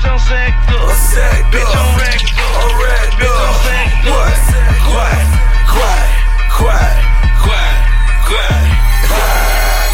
Bitch, 0.00 0.08
I'm 0.08 0.18
sacked 0.18 0.72
up. 0.72 0.80
I'm 0.80 0.96
sacked 0.96 1.52
Bitch, 1.52 1.60
up. 1.60 1.76
I'm 1.76 2.00
racked 2.00 2.32
up. 2.32 2.56
I'm 2.56 2.72
racked 2.80 3.16
Bitch, 3.20 3.36
I'm 3.36 3.52
up. 3.52 3.60
sacked 3.68 4.08
up. 4.08 4.16
What? 4.16 4.32
Quiet, 4.88 5.28
quiet, 5.68 6.08
quiet, 6.56 7.00
quiet, 7.36 7.80
quiet, 8.24 8.68
quiet, 9.04 9.44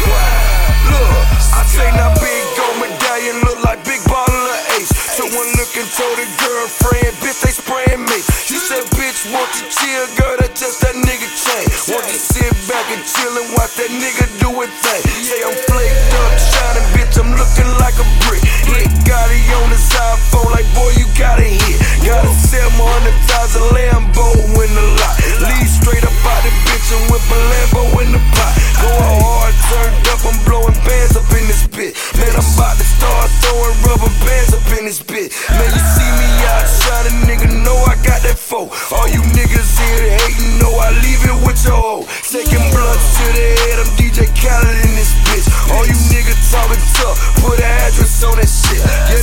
quiet. 0.07 0.47
Look, 0.87 1.11
I 1.51 1.61
say 1.67 1.91
big 2.23 2.43
gold 2.55 2.75
medallion 2.79 3.35
look 3.43 3.59
like 3.67 3.83
big 3.83 3.99
bottle 4.07 4.31
of 4.31 4.79
ace. 4.79 4.95
Someone 4.95 5.51
looking 5.59 5.87
told 5.99 6.15
a 6.23 6.27
girlfriend, 6.39 7.11
bitch, 7.19 7.43
they 7.43 7.51
spraying 7.51 8.07
me. 8.07 8.23
She 8.47 8.55
said, 8.63 8.87
bitch, 8.95 9.27
won't 9.27 9.51
you 9.59 9.67
chill, 9.67 10.07
girl? 10.15 10.39
That 10.39 10.55
just 10.55 10.87
that 10.87 10.95
nigga 10.95 11.27
chain. 11.35 11.67
Won't 11.91 12.07
you 12.07 12.15
sit 12.15 12.55
back 12.71 12.87
and 12.95 13.03
chill 13.03 13.35
and 13.43 13.51
watch 13.59 13.75
that 13.75 13.91
nigga 13.91 14.23
do 14.39 14.55
his 14.55 14.71
thing? 14.71 15.03
Say 15.03 15.43
I'm 15.43 15.51
flaked 15.67 15.96
this 34.97 35.05
bitch. 35.05 35.33
Man, 35.49 35.69
you 35.69 35.83
see 35.93 36.09
me 36.17 36.29
out 36.53 36.65
shining, 36.65 37.17
nigga, 37.27 37.49
know 37.63 37.77
I 37.85 37.95
got 38.01 38.21
that 38.23 38.37
foe. 38.37 38.69
All 38.95 39.07
you 39.09 39.21
niggas 39.33 39.77
here 39.77 40.17
hating, 40.17 40.59
know 40.59 40.73
I 40.73 40.91
leave 41.03 41.21
it 41.25 41.37
with 41.45 41.59
your 41.65 41.77
hoe. 41.77 42.05
Taking 42.25 42.63
blunts 42.73 43.05
to 43.17 43.25
the 43.33 43.47
head, 43.61 43.77
I'm 43.83 43.91
DJ 43.97 44.25
Khaled 44.33 44.77
in 44.85 44.93
this 44.97 45.13
bitch. 45.27 45.47
All 45.73 45.85
you 45.85 45.97
niggas 46.09 46.39
talking 46.49 46.81
tough, 46.97 47.17
put 47.41 47.59
an 47.59 47.69
address 47.85 48.23
on 48.23 48.37
that 48.37 48.49
shit. 48.49 48.81
Yeah, 48.81 49.16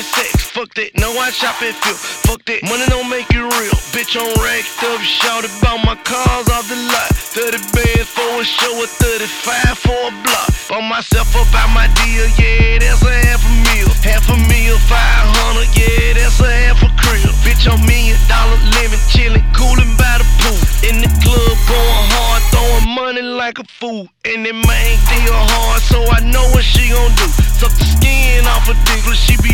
I 0.00 0.02
shop 0.02 0.16
at 0.16 0.32
sex. 0.32 0.44
Fuck 0.56 0.72
that, 0.80 0.96
know 0.96 1.12
I 1.12 1.28
shop 1.28 1.60
at 1.60 1.76
Phil. 1.84 1.92
Fuck 2.24 2.40
that, 2.48 2.64
money 2.64 2.88
don't 2.88 3.10
make 3.12 3.28
it 3.36 3.44
real. 3.44 3.76
Bitch, 3.92 4.16
I'm 4.16 4.32
racked 4.40 4.80
up, 4.80 5.00
shout 5.04 5.44
about 5.44 5.84
my 5.84 5.92
cars 6.08 6.48
off 6.48 6.64
the 6.72 6.80
lot. 6.88 7.12
30 7.12 7.60
bands 7.76 8.08
for 8.08 8.40
a 8.40 8.44
show, 8.44 8.72
a 8.80 8.88
35 8.88 9.76
for 9.76 10.00
a 10.08 10.12
block. 10.24 10.48
Bought 10.72 10.88
myself 10.88 11.28
up 11.36 11.52
out 11.52 11.68
my 11.76 11.84
deal, 12.00 12.24
yeah, 12.40 12.80
that's 12.80 13.04
a 13.04 13.12
half 13.28 13.44
a 13.44 13.52
meal. 13.68 13.92
Half 14.00 14.32
a 14.32 14.40
meal, 14.48 14.80
500, 14.88 15.68
yeah, 15.76 16.16
that's 16.16 16.40
a 16.40 16.48
half 16.48 16.80
a 16.80 16.88
crib. 16.96 17.28
Bitch, 17.44 17.68
I'm 17.68 17.84
million 17.84 18.16
dollar 18.24 18.56
living, 18.80 19.04
chillin', 19.12 19.44
coolin' 19.52 19.92
by 20.00 20.16
the 20.16 20.28
pool. 20.40 20.60
In 20.88 21.04
the 21.04 21.12
club, 21.20 21.56
going 21.68 22.08
hard, 22.16 22.40
throwing 22.48 22.88
money 22.96 23.20
like 23.20 23.60
a 23.60 23.68
fool. 23.68 24.08
And 24.24 24.48
that 24.48 24.56
man 24.56 24.92
deal 25.12 25.36
hard, 25.36 25.84
so 25.84 26.00
I 26.08 26.24
know 26.24 26.48
what 26.56 26.64
she 26.64 26.88
gon' 26.88 27.12
do. 27.20 27.28
Suck 27.60 27.76
the 27.76 27.84
skin 27.84 28.48
off 28.48 28.64
a 28.64 28.74
dick, 28.88 29.04
she 29.12 29.36
be 29.44 29.49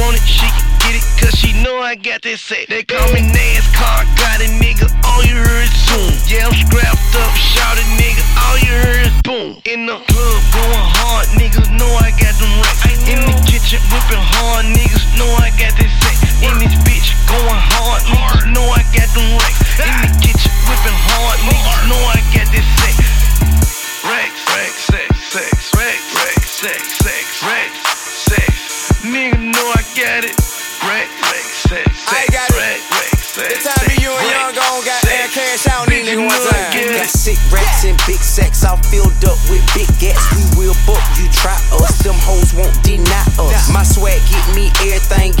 want 0.00 0.16
it, 0.16 0.24
she 0.24 0.46
can 0.46 0.66
get 0.80 0.94
it, 0.96 1.04
cause 1.20 1.34
she 1.34 1.52
know 1.62 1.78
I 1.82 1.94
got 1.94 2.22
that 2.22 2.38
set. 2.38 2.68
They 2.68 2.82
call 2.82 3.04
me 3.12 3.20
NASCAR, 3.20 4.06
got 4.16 4.40
it, 4.40 4.52
nigga. 4.62 4.88
All 5.04 5.22
you 5.24 5.36
heard 5.36 5.66
is 5.68 5.74
zoom. 5.88 6.12
Yeah, 6.30 6.46
I'm 6.48 6.54
scrapped 6.54 7.12
up, 7.18 7.32
shout 7.36 7.76
it, 7.76 7.88
nigga. 8.00 8.22
All 8.40 8.56
you 8.64 8.72
heard 8.72 9.04
is 9.10 9.16
boom. 9.22 9.60
In 9.68 9.86
the 9.86 9.98
club, 10.08 10.31
I 30.92 31.08
sex, 31.48 31.88
got 32.28 32.52
it. 32.52 32.60
Rex, 32.60 32.84
Rex, 32.92 33.16
sex. 33.32 33.64
That 33.64 33.80
time 33.80 33.88
me, 33.88 33.96
you 34.04 34.12
and 34.12 34.28
sex, 34.28 34.36
Young 34.36 34.52
gon' 34.52 34.84
got 34.84 35.00
air 35.08 35.28
cash 35.32 35.64
out 35.72 35.88
Bitch, 35.88 36.04
nigga 36.04 36.20
you 36.20 36.28
one 36.28 36.36
time. 36.52 36.68
get 36.68 36.84
it. 36.92 37.00
Got 37.00 37.08
sick 37.08 37.40
racks 37.48 37.88
and 37.88 37.96
big 38.04 38.20
sacks, 38.20 38.60
all 38.60 38.76
filled 38.92 39.16
up 39.24 39.40
with 39.48 39.64
big 39.72 39.88
gats. 39.96 40.20
We 40.36 40.44
will 40.52 40.76
book 40.84 41.00
you, 41.16 41.32
try 41.32 41.56
us. 41.80 41.96
Them 42.04 42.18
hoes 42.28 42.52
won't 42.52 42.76
deny 42.84 43.24
us. 43.40 43.72
My 43.72 43.88
swag 43.88 44.20
get 44.28 44.44
me 44.52 44.68
everything 44.84 45.32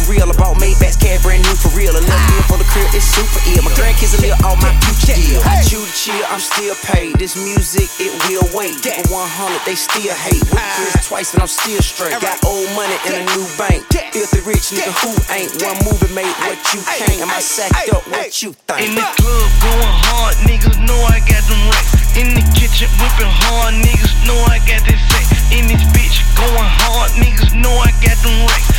for 0.00 0.12
real. 0.12 0.30
About 0.30 0.56
Maybach's 0.56 0.96
cab, 0.96 1.20
brand 1.22 1.42
new 1.44 1.56
for 1.56 1.68
real. 1.76 1.92
11 1.92 2.06
million 2.08 2.44
for 2.48 2.56
the 2.56 2.68
crib, 2.68 2.88
it's 2.94 3.04
super 3.04 3.40
ill. 3.52 3.62
My 3.64 3.72
grandkids 3.76 4.16
will 4.16 4.24
live 4.24 4.38
all 4.44 4.56
my 4.56 4.72
future 4.84 5.16
deal. 5.16 5.40
I 5.44 5.60
chew 5.64 5.80
the 5.80 5.92
chill, 5.92 6.24
I'm 6.30 6.40
still 6.40 6.74
paid. 6.86 7.16
This 7.18 7.36
music, 7.36 7.88
it 8.00 8.12
will 8.28 8.46
wait. 8.56 8.80
For 8.80 8.94
100, 9.12 9.66
they 9.66 9.76
still 9.76 10.14
hate. 10.14 10.40
With 10.48 10.60
ah. 10.60 10.74
Chris 10.76 11.08
twice, 11.08 11.32
and 11.34 11.42
I'm 11.42 11.50
still 11.50 11.82
straight. 11.82 12.16
Got 12.20 12.40
old 12.44 12.68
money 12.76 12.96
in 13.08 13.20
a 13.20 13.22
new 13.36 13.44
bank. 13.60 13.84
Filthy 14.12 14.40
rich 14.42 14.74
nigga 14.74 14.90
who 15.04 15.12
ain't 15.30 15.52
one 15.62 15.78
movie 15.86 16.10
made 16.14 16.34
what 16.46 16.58
you 16.72 16.80
can't. 16.82 17.22
Am 17.22 17.30
I 17.30 17.40
sacked 17.40 17.90
up? 17.92 18.06
What 18.08 18.42
you 18.42 18.52
think? 18.66 18.90
In 18.90 18.94
the 18.96 19.06
club, 19.18 19.48
going 19.62 19.94
hard, 20.06 20.34
niggas 20.46 20.78
know 20.82 20.98
I 21.06 21.20
got 21.26 21.42
them 21.46 21.62
racks. 21.70 21.94
In 22.18 22.34
the 22.34 22.42
kitchen, 22.58 22.90
whipping 22.98 23.30
hard, 23.30 23.74
niggas 23.78 24.14
know 24.26 24.38
I 24.50 24.58
got 24.66 24.82
that 24.82 25.00
sex. 25.14 25.30
In 25.54 25.66
this 25.70 25.82
bitch, 25.94 26.22
going 26.34 26.70
hard, 26.82 27.10
niggas 27.18 27.54
know 27.54 27.70
I 27.70 27.90
got 28.02 28.18
them 28.22 28.34
racks. 28.46 28.69